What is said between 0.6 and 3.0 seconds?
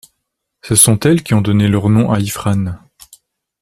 Ce sont elles qui ont donné leur nom à Ifrane.